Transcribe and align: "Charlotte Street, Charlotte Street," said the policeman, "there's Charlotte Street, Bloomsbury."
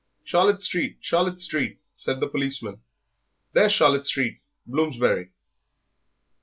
"Charlotte 0.23 0.63
Street, 0.63 0.97
Charlotte 0.99 1.39
Street," 1.39 1.77
said 1.93 2.19
the 2.19 2.27
policeman, 2.27 2.81
"there's 3.53 3.71
Charlotte 3.71 4.07
Street, 4.07 4.41
Bloomsbury." 4.65 5.29